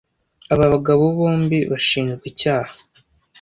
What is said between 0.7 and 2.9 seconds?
bagabo bombi bashinjwaga icyaha.)